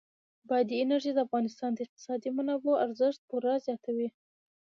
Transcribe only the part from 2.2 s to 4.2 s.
منابعو ارزښت پوره زیاتوي.